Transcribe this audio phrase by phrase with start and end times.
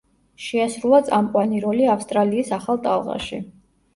[0.43, 3.43] შეასრულა წამყვანი როლი ავსტრალიის ახალ ტალღაში.